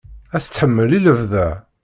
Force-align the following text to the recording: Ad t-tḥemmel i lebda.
Ad 0.35 0.41
t-tḥemmel 0.43 0.89
i 0.97 0.99
lebda. 1.05 1.47